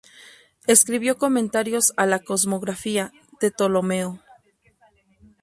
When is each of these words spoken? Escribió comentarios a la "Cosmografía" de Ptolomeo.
Escribió 0.65 1.19
comentarios 1.19 1.93
a 1.95 2.07
la 2.07 2.17
"Cosmografía" 2.17 3.11
de 3.39 3.51
Ptolomeo. 3.51 4.19